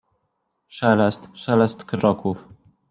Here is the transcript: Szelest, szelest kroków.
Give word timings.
Szelest, 0.67 1.29
szelest 1.35 1.85
kroków. 1.85 2.47